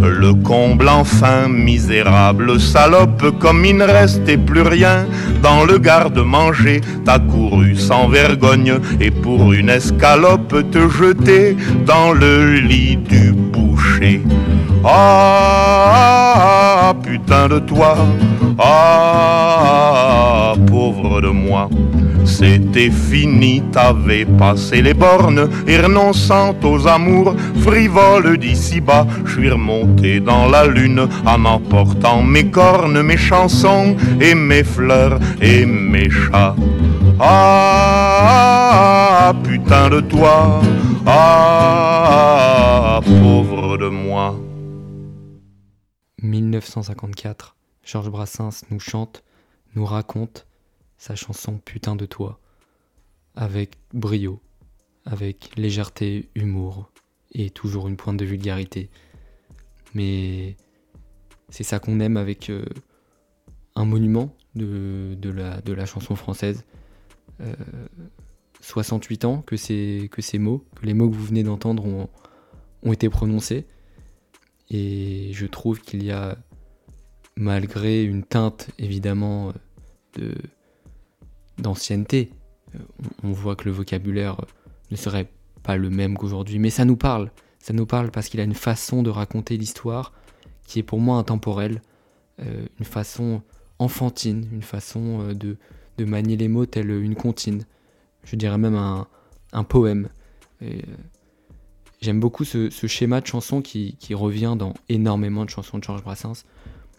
Le 0.03 0.35
comble 0.35 0.89
enfin 0.89 1.49
misérable 1.49 2.61
salope, 2.61 3.39
comme 3.39 3.65
il 3.65 3.77
ne 3.77 3.85
restait 3.85 4.37
plus 4.37 4.63
rien 4.63 5.07
dans 5.43 5.65
le 5.65 5.79
garde-manger, 5.79 6.81
t'as 7.05 7.19
couru 7.19 7.75
sans 7.77 8.09
vergogne 8.09 8.79
et 9.01 9.11
pour 9.11 9.53
une 9.53 9.71
escalope 9.71 10.71
te 10.71 10.89
jeter 10.89 11.57
dans 11.87 12.13
le 12.13 12.55
lit 12.55 12.97
du 12.97 13.33
boucher. 13.33 14.23
Ah, 14.85 16.07
putain 17.03 17.49
de 17.49 17.59
toi, 17.61 17.97
ah, 18.59 20.55
pauvre 20.67 21.21
de 21.21 21.29
moi. 21.29 21.69
C'était 22.27 22.91
fini, 22.91 23.63
t'avais 23.73 24.27
passé 24.27 24.83
les 24.83 24.95
bornes 24.95 25.49
et 25.67 25.79
renonçant 25.79 26.55
aux 26.63 26.87
amours 26.87 27.35
frivoles 27.61 28.37
d'ici-bas, 28.37 29.07
je 29.25 29.33
suis 29.33 29.51
remonté 29.51 30.21
dans 30.21 30.49
la 30.49 30.67
lune 30.67 31.09
en 31.25 31.45
emportant 31.45 32.23
mes 32.23 32.51
cornes, 32.51 33.01
mes 33.03 33.17
chansons 33.17 33.97
et 34.21 34.35
mes 34.35 34.65
fleurs 34.65 35.19
et 35.41 35.65
mes 35.65 36.11
chats. 36.11 36.57
Ah, 37.21 39.33
putain 39.43 39.89
de 39.89 40.01
toi, 40.01 40.61
ah, 41.07 43.01
pauvre 43.23 43.79
de 43.79 43.89
moi. 43.89 44.35
1954, 46.23 47.57
Georges 47.85 48.11
Brassens 48.11 48.65
nous 48.71 48.81
chante, 48.81 49.23
nous 49.75 49.85
raconte 49.85 50.47
sa 50.99 51.15
chanson 51.15 51.59
Putain 51.59 51.97
de 51.97 52.07
toi, 52.07 52.41
avec 53.35 53.77
brio, 53.93 54.41
avec 55.05 55.57
légèreté, 55.57 56.29
humour 56.35 56.91
et 57.33 57.51
toujours 57.51 57.89
une 57.89 57.97
pointe 57.97 58.17
de 58.17 58.25
vulgarité. 58.25 58.91
Mais 59.95 60.57
c'est 61.49 61.65
ça 61.65 61.79
qu'on 61.79 62.01
aime 62.01 62.17
avec 62.17 62.51
euh, 62.51 62.65
un 63.75 63.85
monument 63.85 64.35
de, 64.55 65.17
de, 65.19 65.31
la, 65.31 65.61
de, 65.61 65.73
la, 65.73 65.87
chanson 65.87 66.17
française. 66.17 66.65
Euh, 67.41 67.55
68 68.61 69.25
ans 69.27 69.43
que 69.43 69.57
ces, 69.57 70.09
que 70.11 70.23
ces 70.23 70.39
mots, 70.39 70.65
que 70.77 70.87
les 70.87 70.95
mots 70.95 71.09
que 71.09 71.15
vous 71.15 71.25
venez 71.25 71.43
d'entendre 71.43 71.85
ont, 71.85 72.09
ont 72.83 72.93
été 72.93 73.09
prononcés. 73.09 73.67
Et 74.71 75.31
je 75.33 75.47
trouve 75.47 75.81
qu'il 75.81 76.03
y 76.03 76.11
a, 76.11 76.37
malgré 77.37 78.03
une 78.03 78.25
teinte 78.25 78.71
évidemment 78.79 79.53
de, 80.15 80.35
d'ancienneté, 81.59 82.31
euh, 82.75 82.79
on 83.23 83.33
voit 83.33 83.57
que 83.57 83.65
le 83.65 83.73
vocabulaire 83.73 84.41
ne 84.91 84.97
serait 84.97 85.31
pas 85.63 85.77
le 85.77 85.91
même 85.91 86.17
qu'aujourd'hui, 86.17 86.59
mais 86.59 86.71
ça 86.71 86.85
nous 86.85 86.97
parle. 86.97 87.31
Ça 87.59 87.73
nous 87.73 87.87
parle 87.87 88.11
parce 88.11 88.29
qu'il 88.29 88.41
a 88.41 88.45
une 88.45 88.55
façon 88.55 89.03
de 89.03 89.11
raconter 89.11 89.57
l'histoire 89.57 90.13
qui 90.67 90.79
est 90.79 90.85
pour 90.85 91.01
moi 91.01 91.17
intemporelle, 91.17 91.83
euh, 92.41 92.67
une 92.79 92.85
façon 92.85 93.43
enfantine, 93.79 94.47
une 94.53 94.63
façon 94.63 95.21
euh, 95.21 95.35
de, 95.35 95.57
de, 95.99 96.05
manier 96.05 96.37
les 96.37 96.49
mots 96.49 96.67
telle 96.67 96.91
une 96.91 97.15
comptine. 97.15 97.65
Je 98.25 98.37
dirais 98.37 98.59
même 98.59 98.75
un, 98.75 99.07
un 99.53 99.65
poème. 99.65 100.09
Euh, 100.63 100.81
J'aime 102.03 102.21
beaucoup 102.21 102.45
ce, 102.45 102.69
ce, 102.69 102.87
schéma 102.87 103.21
de 103.21 103.27
chanson 103.27 103.63
qui, 103.63 103.97
qui, 103.99 104.15
revient 104.15 104.55
dans 104.59 104.75
énormément 104.91 105.45
de 105.45 105.51
chansons 105.51 105.79
de 105.79 105.83
Georges 105.83 106.03
Brassens, 106.03 106.45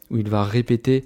où 0.10 0.18
il 0.18 0.28
va 0.28 0.44
répéter 0.44 1.06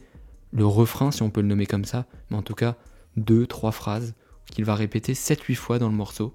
le 0.53 0.65
refrain, 0.65 1.12
si 1.12 1.22
on 1.24 1.29
peut 1.29 1.41
le 1.41 1.48
nommer 1.48 1.65
comme 1.65 1.84
ça, 1.86 2.05
mais 2.29 2.38
en 2.38 2.41
tout 2.41 2.55
cas 2.55 2.77
deux, 3.18 3.48
trois 3.48 3.72
phrases 3.72 4.15
qu'il 4.46 4.65
va 4.65 4.75
répéter 4.75 5.13
7-8 5.13 5.56
fois 5.56 5.80
dans 5.80 5.89
le 5.89 5.96
morceau. 5.96 6.34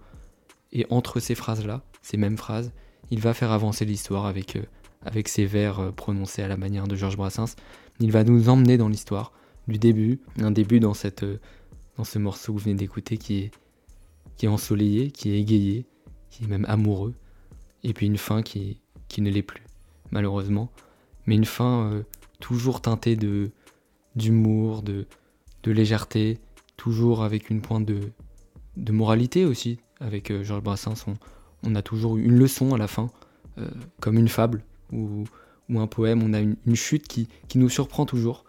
Et 0.73 0.87
entre 0.91 1.21
ces 1.21 1.35
phrases-là, 1.35 1.85
ces 2.03 2.17
mêmes 2.17 2.37
phrases, 2.37 2.73
il 3.11 3.21
va 3.21 3.35
faire 3.35 3.53
avancer 3.53 3.85
l'histoire 3.85 4.27
avec, 4.27 4.57
euh, 4.57 4.63
avec 5.03 5.29
ses 5.29 5.47
vers 5.47 5.81
euh, 5.81 5.93
prononcés 5.93 6.43
à 6.43 6.49
la 6.49 6.57
manière 6.57 6.89
de 6.89 6.97
Georges 6.97 7.17
Brassens. 7.17 7.57
Il 8.01 8.13
va 8.13 8.25
nous 8.25 8.49
emmener 8.49 8.77
dans 8.77 8.89
l'histoire 8.89 9.33
du 9.69 9.79
début, 9.79 10.21
un 10.39 10.51
début 10.51 10.81
dans, 10.81 10.95
cette, 10.95 11.23
euh, 11.23 11.41
dans 11.97 12.05
ce 12.05 12.19
morceau 12.19 12.53
que 12.53 12.59
vous 12.59 12.65
venez 12.65 12.75
d'écouter 12.75 13.17
qui 13.17 13.39
est, 13.39 13.51
qui 14.37 14.47
est 14.47 14.49
ensoleillé, 14.49 15.11
qui 15.11 15.31
est 15.31 15.41
égayé, 15.41 15.87
qui 16.31 16.45
est 16.45 16.49
même 16.49 16.67
amoureux, 16.69 17.15
et 17.83 17.93
puis 17.93 18.07
une 18.07 18.19
fin 18.19 18.43
qui, 18.43 18.81
qui 19.09 19.23
ne 19.23 19.31
l'est 19.31 19.43
plus, 19.43 19.63
malheureusement, 20.11 20.71
mais 21.27 21.35
une 21.35 21.45
fin 21.45 21.91
euh, 21.91 22.03
toujours 22.41 22.81
teintée 22.81 23.17
d'humour, 24.15 24.83
de 24.83 25.07
légèreté, 25.65 26.39
toujours 26.77 27.23
avec 27.23 27.51
une 27.51 27.61
pointe 27.61 27.87
de, 27.87 28.93
moralité 28.93 29.45
aussi. 29.45 29.79
Avec 30.01 30.31
euh, 30.31 30.43
Georges 30.43 30.63
Brassens, 30.63 31.07
on, 31.63 31.75
a 31.75 31.83
toujours 31.83 32.17
une 32.17 32.37
leçon 32.37 32.75
à 32.75 32.79
la 32.79 32.87
fin, 32.87 33.11
euh, 33.59 33.69
comme 34.01 34.19
une 34.19 34.29
fable 34.29 34.63
ou, 34.93 35.25
un 35.75 35.87
poème. 35.87 36.23
On 36.23 36.33
a 36.33 36.41
une, 36.41 36.77
chute 36.77 37.09
qui, 37.09 37.29
nous 37.55 37.69
surprend 37.69 38.05
toujours 38.05 38.45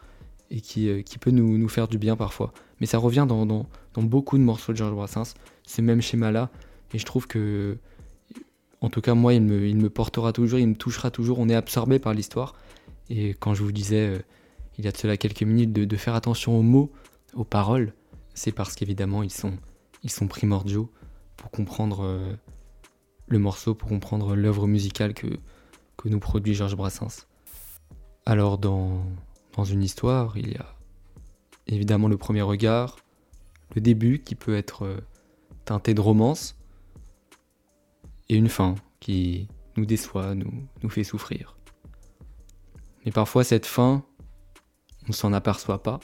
et 0.51 0.61
qui, 0.61 0.89
euh, 0.89 1.01
peut 1.19 1.31
nous, 1.31 1.67
faire 1.69 1.87
du 1.87 1.97
bien 1.97 2.15
parfois. 2.15 2.53
Mais 2.79 2.85
ça 2.85 2.97
revient 2.97 3.25
dans, 3.27 3.65
beaucoup 3.95 4.37
de 4.37 4.43
morceaux 4.43 4.73
de 4.73 4.77
Georges 4.77 4.93
Brassens, 4.93 5.33
ce 5.65 5.81
même 5.81 6.01
schéma-là. 6.01 6.49
Et 6.93 6.99
je 6.99 7.05
trouve 7.05 7.27
que, 7.27 7.77
en 8.81 8.89
tout 8.89 9.01
cas, 9.01 9.13
moi, 9.13 9.33
il 9.33 9.41
me, 9.41 9.89
portera 9.89 10.33
toujours, 10.33 10.59
il 10.59 10.67
me 10.67 10.75
touchera 10.75 11.11
toujours. 11.11 11.39
On 11.39 11.49
est 11.49 11.55
absorbé 11.55 11.97
par 11.97 12.13
l'histoire. 12.13 12.55
Et 13.09 13.29
quand 13.39 13.53
je 13.53 13.63
vous 13.63 13.71
disais, 13.71 14.21
il 14.77 14.85
y 14.85 14.87
a 14.87 14.91
de 14.91 14.97
cela 14.97 15.15
quelques 15.15 15.43
minutes, 15.43 15.71
de 15.71 15.97
faire 15.97 16.13
attention 16.13 16.59
aux 16.59 16.61
mots, 16.61 16.91
aux 17.33 17.45
paroles, 17.45 17.93
c'est 18.37 18.51
parce 18.51 18.75
qu'évidemment 18.75 19.23
ils 19.23 19.31
sont, 19.31 19.57
primordiaux 20.29 20.91
pour 21.37 21.49
comprendre 21.49 22.03
euh, 22.03 22.35
le 23.27 23.39
morceau, 23.39 23.73
pour 23.73 23.89
comprendre 23.89 24.35
l'œuvre 24.35 24.67
musicale 24.67 25.15
que, 25.15 25.27
que 25.97 26.07
nous 26.07 26.19
produit 26.19 26.53
Georges 26.53 26.75
Brassens. 26.75 27.25
Alors 28.27 28.59
dans, 28.59 29.03
dans 29.55 29.63
une 29.63 29.81
histoire, 29.81 30.37
il 30.37 30.51
y 30.51 30.55
a 30.55 30.75
évidemment 31.65 32.07
le 32.07 32.17
premier 32.17 32.43
regard, 32.43 32.97
le 33.73 33.81
début 33.81 34.19
qui 34.19 34.35
peut 34.35 34.55
être 34.55 34.85
euh, 34.85 35.01
teinté 35.65 35.95
de 35.95 36.01
romance, 36.01 36.55
et 38.29 38.35
une 38.35 38.49
fin 38.49 38.75
qui 38.99 39.47
nous 39.77 39.85
déçoit, 39.87 40.35
nous, 40.35 40.67
nous 40.83 40.89
fait 40.89 41.03
souffrir. 41.03 41.57
Mais 43.03 43.11
parfois 43.11 43.43
cette 43.43 43.65
fin, 43.65 44.03
on 45.05 45.07
ne 45.07 45.13
s'en 45.13 45.33
aperçoit 45.33 45.81
pas, 45.81 45.99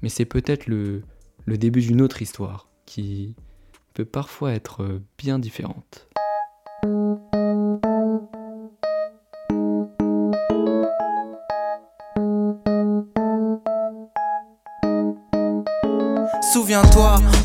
mais 0.00 0.08
c'est 0.08 0.24
peut-être 0.24 0.66
le, 0.68 1.02
le 1.46 1.56
début 1.56 1.80
d'une 1.80 2.02
autre 2.02 2.22
histoire 2.22 2.68
qui 2.86 3.34
peut 3.94 4.04
parfois 4.04 4.52
être 4.52 5.00
bien 5.16 5.38
différente. 5.38 6.08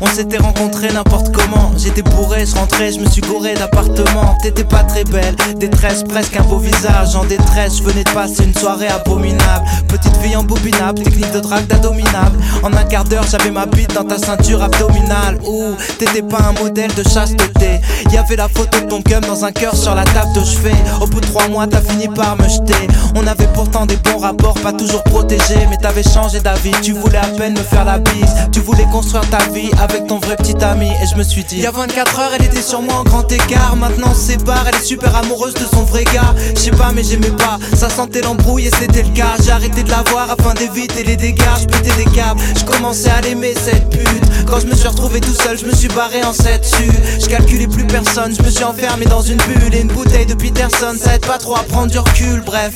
On 0.00 0.06
s'était 0.06 0.38
rencontrés 0.38 0.92
n'importe 0.92 1.32
comment. 1.32 1.72
J'étais 1.78 2.02
bourré, 2.02 2.44
je 2.44 2.54
rentrais, 2.54 2.92
je 2.92 2.98
me 2.98 3.08
suis 3.08 3.22
gouré 3.22 3.54
d'appartement. 3.54 4.36
T'étais 4.42 4.64
pas 4.64 4.82
très 4.84 5.04
belle, 5.04 5.36
détresse, 5.56 6.02
presque 6.02 6.36
un 6.36 6.42
beau 6.42 6.58
visage 6.58 7.14
en 7.14 7.24
détresse. 7.24 7.78
Je 7.78 7.82
venais 7.82 8.04
de 8.04 8.10
passer 8.10 8.44
une 8.44 8.54
soirée 8.54 8.88
abominable. 8.88 9.64
Petite 9.88 10.14
fille 10.16 10.36
embobinable, 10.36 11.02
technique 11.02 11.32
de 11.32 11.40
drague 11.40 11.66
d'adominable. 11.66 12.38
En 12.62 12.72
un 12.74 12.84
quart 12.84 13.04
d'heure, 13.04 13.24
j'avais 13.30 13.50
ma 13.50 13.64
bite 13.66 13.94
dans 13.94 14.04
ta 14.04 14.18
ceinture 14.18 14.62
abdominale. 14.62 15.38
Ouh, 15.46 15.76
t'étais 15.98 16.22
pas 16.22 16.42
un 16.50 16.62
modèle 16.62 16.92
de 16.94 17.02
chasteté. 17.02 17.80
Y'avait 18.12 18.36
la 18.36 18.48
photo 18.48 18.80
de 18.80 18.86
ton 18.86 19.00
cum 19.02 19.20
dans 19.20 19.44
un 19.44 19.52
cœur 19.52 19.74
sur 19.74 19.94
la 19.94 20.04
table 20.04 20.32
de 20.34 20.44
chevet. 20.44 20.74
Au 21.00 21.06
bout 21.06 21.20
de 21.20 21.26
trois 21.26 21.48
mois, 21.48 21.66
t'as 21.66 21.80
fini 21.80 22.08
par 22.08 22.36
me 22.36 22.48
jeter. 22.48 22.86
On 23.16 23.26
avait 23.26 23.48
pourtant 23.54 23.86
des 23.86 23.96
bons 23.96 24.18
rapports, 24.18 24.54
pas 24.54 24.72
toujours 24.72 25.02
protégés. 25.04 25.66
Mais 25.70 25.78
t'avais 25.78 26.02
changé 26.02 26.40
d'avis, 26.40 26.72
tu 26.82 26.92
voulais 26.92 27.18
à 27.18 27.28
peine 27.38 27.54
me 27.54 27.62
faire 27.62 27.84
la 27.86 27.98
bise. 27.98 28.34
Tu 28.52 28.60
voulais 28.60 28.86
construire 28.92 29.21
ta 29.30 29.38
vie 29.50 29.70
avec 29.80 30.06
ton 30.06 30.18
vrai 30.18 30.36
petit 30.36 30.56
ami. 30.64 30.88
Et 31.02 31.06
je 31.10 31.16
me 31.16 31.22
suis 31.22 31.44
dit, 31.44 31.56
il 31.56 31.62
y 31.62 31.66
a 31.66 31.70
24 31.70 32.18
heures 32.18 32.30
elle 32.34 32.44
était 32.44 32.62
sur 32.62 32.82
moi 32.82 32.94
en 32.96 33.04
grand 33.04 33.30
écart. 33.30 33.76
Maintenant 33.76 34.08
on 34.10 34.14
se 34.14 34.32
sépare, 34.32 34.66
elle 34.68 34.74
est 34.74 34.84
super 34.84 35.14
amoureuse 35.16 35.54
de 35.54 35.66
son 35.66 35.84
vrai 35.84 36.04
gars. 36.04 36.34
Je 36.54 36.60
sais 36.60 36.70
pas 36.70 36.92
mais 36.94 37.02
j'aimais 37.02 37.30
pas, 37.30 37.58
ça 37.74 37.88
sentait 37.88 38.22
l'embrouille 38.22 38.66
et 38.66 38.70
c'était 38.70 39.02
le 39.02 39.10
cas. 39.10 39.34
J'ai 39.44 39.50
arrêté 39.52 39.82
de 39.82 39.90
la 39.90 40.02
voir 40.10 40.30
afin 40.30 40.54
d'éviter 40.54 41.04
les 41.04 41.16
dégâts. 41.16 41.42
Je 41.60 41.66
pétais 41.66 42.04
des 42.04 42.10
câbles, 42.10 42.40
je 42.58 42.64
commençais 42.64 43.10
à 43.10 43.20
l'aimer 43.20 43.54
cette 43.54 43.88
pute. 43.90 44.22
Quand 44.46 44.60
je 44.60 44.66
me 44.66 44.74
suis 44.74 44.88
retrouvé 44.88 45.20
tout 45.20 45.34
seul, 45.34 45.58
je 45.58 45.64
me 45.64 45.74
suis 45.74 45.88
barré 45.88 46.22
en 46.24 46.32
7 46.32 46.60
dessus 46.60 46.92
Je 47.20 47.26
calculais 47.26 47.66
plus 47.66 47.86
personne, 47.86 48.34
je 48.36 48.42
me 48.42 48.50
suis 48.50 48.64
enfermé 48.64 49.06
dans 49.06 49.22
une 49.22 49.38
bulle 49.38 49.74
Et 49.74 49.80
une 49.80 49.88
bouteille 49.88 50.26
de 50.26 50.34
Peterson, 50.34 50.94
ça 50.98 51.14
aide 51.14 51.26
pas 51.26 51.38
trop 51.38 51.56
à 51.56 51.62
prendre 51.62 51.90
du 51.90 51.98
recul 51.98 52.42
Bref, 52.44 52.74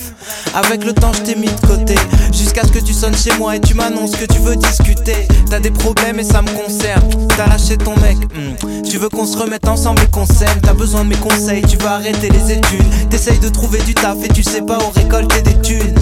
avec 0.54 0.84
le 0.84 0.92
temps 0.92 1.12
je 1.12 1.22
t'ai 1.22 1.34
mis 1.34 1.48
de 1.48 1.66
côté. 1.66 1.94
Jusqu'à 2.32 2.62
ce 2.62 2.72
que 2.72 2.78
tu 2.78 2.92
sonnes 2.92 3.16
chez 3.16 3.36
moi 3.38 3.56
et 3.56 3.60
tu 3.60 3.74
m'annonces 3.74 4.12
que 4.12 4.24
tu 4.24 4.38
veux 4.38 4.56
discuter. 4.56 5.28
T'as 5.50 5.60
des 5.60 5.70
problèmes 5.70 6.18
et 6.18 6.24
ça 6.24 6.35
me 6.42 6.50
concerne. 6.50 7.02
T'as 7.36 7.46
lâché 7.46 7.76
ton 7.76 7.94
mec, 8.00 8.16
mm. 8.18 8.82
tu 8.82 8.98
veux 8.98 9.08
qu'on 9.08 9.26
se 9.26 9.36
remette 9.36 9.66
ensemble 9.68 10.02
et 10.02 10.10
qu'on 10.10 10.26
s'aime. 10.26 10.60
T'as 10.62 10.74
besoin 10.74 11.04
de 11.04 11.10
mes 11.10 11.16
conseils, 11.16 11.62
tu 11.62 11.76
vas 11.78 11.94
arrêter 11.94 12.28
les 12.30 12.52
études. 12.52 13.08
T'essayes 13.10 13.38
de 13.38 13.48
trouver 13.48 13.80
du 13.82 13.94
taf 13.94 14.16
et 14.24 14.28
tu 14.28 14.42
sais 14.42 14.62
pas 14.62 14.78
où 14.78 14.90
récolter 14.90 15.42
des 15.42 15.60
thunes. 15.60 15.94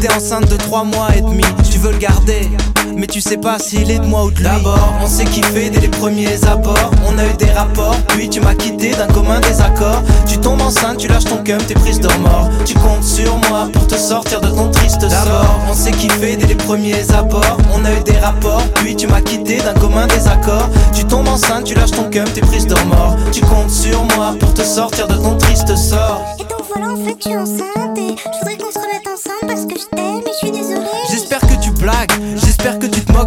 T'es 0.00 0.12
enceinte 0.12 0.48
de 0.48 0.56
3 0.56 0.84
mois 0.84 1.08
et 1.16 1.20
demi, 1.20 1.44
tu 1.70 1.78
veux 1.78 1.92
le 1.92 1.98
garder. 1.98 2.48
Mais 2.96 3.06
tu 3.06 3.20
sais 3.20 3.36
pas 3.36 3.58
s'il 3.58 3.90
est 3.90 3.98
de 3.98 4.06
moi 4.06 4.24
ou 4.24 4.30
de 4.30 4.36
lui. 4.36 4.44
D'abord, 4.44 4.94
on 5.02 5.06
s'est 5.06 5.24
kiffé 5.24 5.70
dès 5.70 5.80
les 5.80 5.88
premiers 5.88 6.44
abords. 6.44 6.90
On 7.06 7.18
a 7.18 7.24
eu 7.26 7.34
des 7.38 7.50
rapports, 7.50 7.96
puis 8.08 8.28
tu 8.28 8.40
m'as 8.40 8.54
quitté 8.54 8.90
d'un 8.90 9.06
commun 9.08 9.40
désaccord. 9.40 10.02
Tu 10.26 10.38
tombes 10.38 10.60
enceinte, 10.60 10.98
tu 10.98 11.08
lâches 11.08 11.24
ton 11.24 11.42
cum, 11.42 11.58
t'es 11.58 11.74
prise 11.74 12.00
de 12.00 12.08
mort. 12.20 12.48
Tu 12.64 12.74
comptes 12.74 13.04
sur 13.04 13.36
moi 13.48 13.68
pour 13.72 13.86
te 13.86 13.96
sortir 13.96 14.40
de 14.40 14.48
ton 14.48 14.70
triste 14.70 15.08
sort. 15.08 15.60
On 15.70 15.74
s'est 15.74 15.92
kiffé 15.92 16.36
dès 16.36 16.46
les 16.46 16.54
premiers 16.54 17.10
abords. 17.12 17.56
On 17.74 17.84
a 17.84 17.92
eu 17.92 18.02
des 18.04 18.18
rapports, 18.18 18.62
puis 18.76 18.94
tu 18.94 19.06
m'as 19.06 19.20
quitté 19.20 19.58
d'un 19.58 19.74
commun 19.74 20.06
désaccord. 20.06 20.68
Tu 20.94 21.04
tombes 21.04 21.28
enceinte, 21.28 21.64
tu 21.64 21.74
lâches 21.74 21.92
ton 21.92 22.10
cum, 22.10 22.24
t'es 22.34 22.40
prise 22.40 22.66
de 22.66 22.74
mort. 22.86 23.16
Tu 23.32 23.40
comptes 23.40 23.70
sur 23.70 24.04
moi 24.16 24.34
pour 24.38 24.52
te 24.54 24.62
sortir 24.62 25.08
de 25.08 25.14
ton 25.14 25.36
triste 25.36 25.74
sort. 25.76 26.22
Et 26.38 26.44
donc 26.44 26.62
voilà, 26.72 26.92
en 26.92 26.96
fait, 26.96 27.14
que 27.14 27.24
je 27.24 27.28
suis 27.28 27.36
enceinte 27.36 27.98
et 27.98 28.14
je 28.16 28.38
voudrais 28.38 28.56
qu'on 28.56 28.70
se 28.70 28.78
remette 28.78 29.08
ensemble 29.08 29.46
parce 29.46 29.66
que 29.66 29.78
je 29.78 29.96
t'aime 29.96 30.11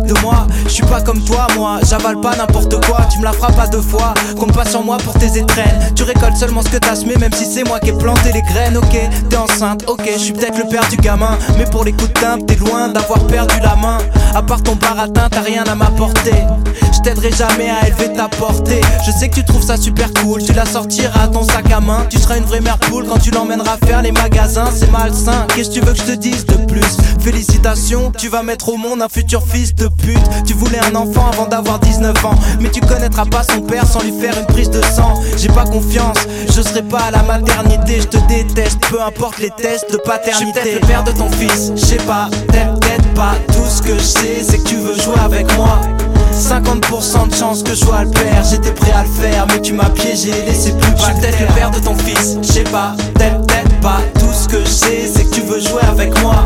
de 0.05 0.13
moi. 0.21 0.47
Je 0.65 0.71
suis 0.71 0.85
pas 0.85 1.01
comme 1.01 1.21
toi, 1.21 1.47
moi, 1.55 1.79
j'avale 1.83 2.19
pas 2.21 2.35
n'importe 2.35 2.85
quoi. 2.85 3.01
Tu 3.11 3.19
me 3.19 3.23
la 3.23 3.33
feras 3.33 3.51
pas 3.51 3.67
deux 3.67 3.81
fois, 3.81 4.13
compte 4.37 4.53
pas 4.53 4.65
sur 4.65 4.83
moi 4.83 4.97
pour 4.97 5.13
tes 5.13 5.37
étrennes. 5.37 5.93
Tu 5.95 6.03
récoltes 6.03 6.37
seulement 6.37 6.61
ce 6.61 6.69
que 6.69 6.77
t'as 6.77 6.95
semé, 6.95 7.15
même 7.17 7.33
si 7.33 7.45
c'est 7.45 7.63
moi 7.63 7.79
qui 7.79 7.89
ai 7.89 7.93
planté 7.93 8.31
les 8.31 8.41
graines. 8.41 8.77
Ok, 8.77 8.97
t'es 9.29 9.37
enceinte, 9.37 9.83
ok, 9.87 10.09
je 10.13 10.19
suis 10.19 10.33
peut-être 10.33 10.57
le 10.57 10.65
père 10.65 10.87
du 10.89 10.97
gamin. 10.97 11.37
Mais 11.57 11.65
pour 11.65 11.83
les 11.83 11.91
coups 11.91 12.13
de 12.13 12.19
timbre, 12.19 12.45
t'es 12.45 12.55
loin 12.55 12.89
d'avoir 12.89 13.19
perdu 13.27 13.55
la 13.61 13.75
main. 13.75 13.97
À 14.33 14.41
part 14.41 14.61
ton 14.61 14.75
baratin, 14.75 15.27
t'as 15.29 15.41
rien 15.41 15.63
à 15.63 15.75
m'apporter. 15.75 16.43
Je 16.93 16.99
t'aiderai 17.01 17.31
jamais 17.31 17.69
à 17.69 17.87
élever 17.87 18.13
ta 18.13 18.27
portée. 18.27 18.81
Je 19.05 19.11
sais 19.11 19.29
que 19.29 19.35
tu 19.35 19.45
trouves 19.45 19.63
ça 19.63 19.77
super 19.77 20.09
cool, 20.21 20.43
tu 20.43 20.53
la 20.53 20.65
sortiras 20.65 21.27
ton 21.27 21.43
sac 21.43 21.71
à 21.71 21.79
main. 21.79 22.05
Tu 22.09 22.17
seras 22.17 22.37
une 22.37 22.45
vraie 22.45 22.61
mère 22.61 22.77
poule 22.77 23.05
quand 23.05 23.19
tu 23.19 23.31
l'emmèneras 23.31 23.77
faire 23.85 24.01
les 24.01 24.11
magasins. 24.11 24.69
C'est 24.73 24.91
malsain, 24.91 25.45
qu'est-ce 25.55 25.69
que 25.69 25.75
tu 25.75 25.81
veux 25.81 25.93
que 25.93 25.99
je 25.99 26.03
te 26.03 26.11
dise 26.11 26.45
de 26.45 26.55
plus? 26.65 26.97
Félicitations, 27.25 28.11
tu 28.15 28.29
vas 28.29 28.43
mettre 28.43 28.69
au 28.69 28.77
monde 28.77 29.01
un 29.01 29.09
futur 29.09 29.41
fils 29.47 29.73
de 29.73 29.87
pute. 29.87 30.45
Tu 30.45 30.53
voulais 30.53 30.77
un 30.77 30.93
enfant 30.93 31.27
avant 31.33 31.47
d'avoir 31.47 31.79
19 31.79 32.23
ans, 32.23 32.35
mais 32.59 32.69
tu 32.69 32.81
connaîtras 32.81 33.25
pas 33.25 33.41
son 33.41 33.61
père 33.61 33.87
sans 33.87 34.03
lui 34.03 34.13
faire 34.21 34.37
une 34.37 34.45
prise 34.45 34.69
de 34.69 34.79
sang. 34.83 35.23
J'ai 35.35 35.47
pas 35.47 35.63
confiance, 35.63 36.19
je 36.47 36.61
serai 36.61 36.83
pas 36.83 37.05
à 37.07 37.09
la 37.09 37.23
maternité, 37.23 37.99
je 38.01 38.05
te 38.05 38.17
déteste, 38.27 38.77
peu 38.91 39.01
importe 39.01 39.39
les 39.39 39.49
tests 39.49 39.91
de 39.91 39.97
paternité. 39.97 40.59
Je 40.63 40.69
suis 40.69 40.79
le 40.79 40.85
père 40.85 41.03
de 41.03 41.13
ton 41.13 41.27
fils, 41.31 41.71
je 41.75 41.83
sais 41.83 41.97
pas, 41.97 42.29
peut-être 42.47 43.13
pas. 43.15 43.33
Tout 43.47 43.67
ce 43.67 43.81
que 43.81 43.95
je 43.97 44.03
sais, 44.03 44.43
c'est 44.43 44.59
que 44.59 44.69
tu 44.69 44.75
veux 44.75 44.93
jouer 44.93 45.17
avec 45.25 45.51
moi. 45.57 45.79
50% 46.31 47.29
de 47.29 47.33
chance 47.33 47.63
que 47.63 47.71
je 47.71 47.85
sois 47.85 48.03
le 48.03 48.11
père, 48.11 48.43
j'étais 48.47 48.71
prêt 48.71 48.91
à 48.91 49.01
le 49.01 49.09
faire, 49.09 49.47
mais 49.47 49.61
tu 49.61 49.73
m'as 49.73 49.89
piégé, 49.89 50.31
laissé 50.45 50.73
plus. 50.73 50.91
Je 50.91 51.19
peut-être 51.19 51.39
le 51.39 51.47
père 51.55 51.71
de 51.71 51.79
ton 51.79 51.95
fils, 51.95 52.37
je 52.43 52.51
sais 52.51 52.63
pas, 52.65 52.93
peut-être 53.15 53.79
pas. 53.81 54.01
Tout 54.19 54.31
ce 54.31 54.47
que 54.47 54.59
je 54.59 54.69
sais, 54.69 55.11
c'est 55.11 55.23
que 55.23 55.33
tu 55.33 55.41
veux 55.41 55.59
jouer 55.59 55.81
avec 55.89 56.21
moi. 56.21 56.45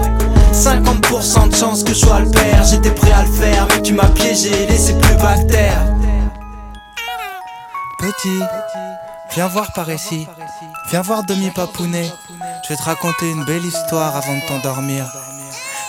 50% 0.53 1.49
de 1.49 1.55
chance 1.55 1.83
que 1.83 1.93
je 1.93 1.99
sois 1.99 2.19
le 2.19 2.29
père, 2.29 2.63
j'étais 2.63 2.91
prêt 2.91 3.11
à 3.11 3.23
le 3.23 3.31
faire, 3.31 3.67
mais 3.69 3.81
tu 3.81 3.93
m'as 3.93 4.09
piégé, 4.09 4.65
laissé 4.67 4.93
plus 4.93 5.15
bactère. 5.15 5.81
Petit, 7.99 8.39
viens 9.33 9.47
voir 9.47 9.71
par 9.73 9.89
ici, 9.91 10.27
viens 10.89 11.01
voir 11.01 11.23
demi-papounet. 11.23 12.11
Je 12.63 12.69
vais 12.69 12.77
te 12.77 12.83
raconter 12.83 13.29
une 13.29 13.45
belle 13.45 13.65
histoire 13.65 14.15
avant 14.15 14.35
de 14.35 14.47
t'endormir. 14.47 15.05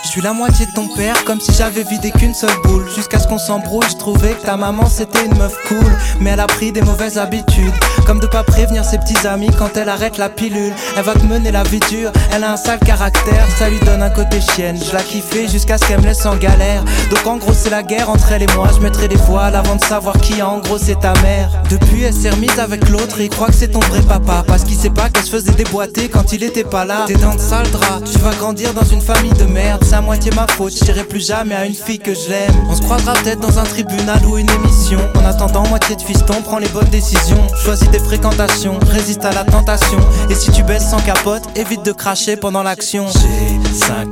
Je 0.03 0.09
suis 0.09 0.21
la 0.21 0.33
moitié 0.33 0.65
de 0.65 0.71
ton 0.71 0.87
père, 0.87 1.23
comme 1.25 1.39
si 1.39 1.53
j'avais 1.53 1.83
vidé 1.83 2.11
qu'une 2.11 2.33
seule 2.33 2.49
boule. 2.63 2.89
Jusqu'à 2.95 3.19
ce 3.19 3.27
qu'on 3.27 3.37
s'embrouille, 3.37 3.87
je 3.89 3.97
trouvais 3.97 4.33
que 4.33 4.41
ta 4.41 4.57
maman 4.57 4.87
c'était 4.87 5.25
une 5.25 5.37
meuf 5.37 5.53
cool. 5.67 5.95
Mais 6.19 6.31
elle 6.31 6.39
a 6.39 6.47
pris 6.47 6.71
des 6.71 6.81
mauvaises 6.81 7.17
habitudes, 7.17 7.73
comme 8.05 8.19
de 8.19 8.27
pas 8.27 8.43
prévenir 8.43 8.85
ses 8.85 8.97
petits 8.97 9.27
amis 9.27 9.49
quand 9.57 9.75
elle 9.77 9.89
arrête 9.89 10.17
la 10.17 10.29
pilule. 10.29 10.73
Elle 10.97 11.03
va 11.03 11.13
te 11.13 11.25
mener 11.25 11.51
la 11.51 11.63
vie 11.63 11.79
dure, 11.89 12.11
elle 12.31 12.43
a 12.43 12.53
un 12.53 12.57
sale 12.57 12.79
caractère, 12.79 13.45
ça 13.57 13.69
lui 13.69 13.79
donne 13.79 14.01
un 14.01 14.09
côté 14.09 14.39
chienne. 14.41 14.77
Je 14.83 14.93
la 14.93 15.01
kiffais 15.01 15.47
jusqu'à 15.47 15.77
ce 15.77 15.85
qu'elle 15.85 16.01
me 16.01 16.05
laisse 16.05 16.25
en 16.25 16.35
galère. 16.35 16.83
Donc 17.09 17.25
en 17.25 17.37
gros, 17.37 17.53
c'est 17.53 17.69
la 17.69 17.83
guerre 17.83 18.09
entre 18.09 18.31
elle 18.31 18.43
et 18.43 18.53
moi. 18.55 18.69
Je 18.75 18.81
mettrai 18.81 19.07
des 19.07 19.15
voiles 19.15 19.55
avant 19.55 19.75
de 19.75 19.83
savoir 19.83 20.17
qui 20.19 20.41
en 20.41 20.59
gros 20.59 20.77
c'est 20.77 20.99
ta 20.99 21.13
mère. 21.21 21.49
Depuis, 21.69 22.03
elle 22.03 22.13
s'est 22.13 22.29
remise 22.29 22.59
avec 22.59 22.87
l'autre 22.89 23.19
et 23.19 23.25
il 23.25 23.29
croit 23.29 23.47
que 23.47 23.55
c'est 23.55 23.69
ton 23.69 23.79
vrai 23.79 24.01
papa. 24.01 24.43
Parce 24.47 24.63
qu'il 24.63 24.75
sait 24.75 24.89
pas 24.89 25.09
qu'elle 25.09 25.25
se 25.25 25.31
faisait 25.31 25.51
déboîter 25.51 26.09
quand 26.09 26.33
il 26.33 26.43
était 26.43 26.63
pas 26.63 26.85
là. 26.85 27.05
T'es 27.07 27.15
dans 27.15 27.33
le 27.33 27.39
sale 27.39 27.69
drap, 27.71 28.01
tu 28.11 28.17
vas 28.19 28.33
grandir 28.35 28.73
dans 28.73 28.85
une 28.85 29.01
famille 29.01 29.33
de 29.33 29.45
merde 29.45 29.81
c'est 29.81 29.95
à 29.95 30.01
moitié 30.01 30.31
ma 30.35 30.47
faute, 30.47 30.73
je 30.73 31.01
plus 31.03 31.25
jamais 31.25 31.55
à 31.55 31.65
une 31.65 31.73
fille 31.73 31.99
que 31.99 32.13
j'aime. 32.13 32.53
On 32.69 32.75
se 32.75 32.81
croisera 32.81 33.13
peut-être 33.13 33.39
dans 33.39 33.59
un 33.59 33.63
tribunal 33.63 34.19
ou 34.25 34.37
une 34.37 34.49
émission. 34.49 34.99
En 35.15 35.25
attendant, 35.25 35.67
moitié 35.67 35.95
de 35.95 36.01
fiston, 36.01 36.41
prends 36.43 36.59
les 36.59 36.67
bonnes 36.69 36.89
décisions. 36.89 37.41
Choisis 37.63 37.89
des 37.91 37.99
fréquentations, 37.99 38.79
résiste 38.89 39.25
à 39.25 39.31
la 39.31 39.43
tentation. 39.43 39.99
Et 40.29 40.35
si 40.35 40.51
tu 40.51 40.63
baisses 40.63 40.89
sans 40.89 41.01
capote, 41.01 41.43
évite 41.55 41.83
de 41.83 41.91
cracher 41.91 42.37
pendant 42.37 42.63
l'action. 42.63 43.05
J'ai 43.07 43.59
50% 43.85 44.09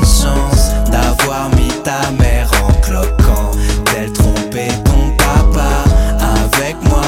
de 0.00 0.04
chance 0.04 0.70
d'avoir 0.90 1.48
mis 1.56 1.72
ta 1.82 2.10
mère 2.12 2.50
en 2.64 2.72
cloquant. 2.80 3.50
D'elle 3.92 4.12
tromper 4.12 4.68
ton 4.84 5.16
papa 5.16 5.84
avec 6.20 6.76
moi. 6.84 7.02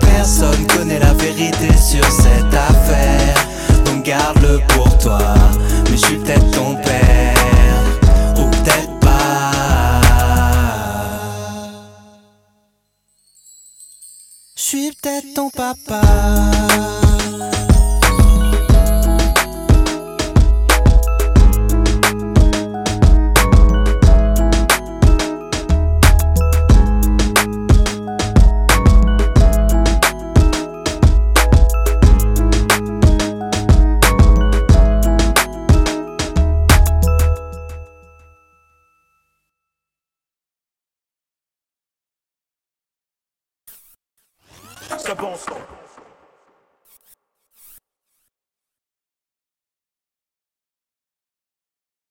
Personne 0.00 0.66
connaît 0.66 1.00
la 1.00 1.14
vérité 1.14 1.76
sur 1.76 2.04
cette 2.04 2.54
suis 15.34 15.50
peut-être 15.50 16.71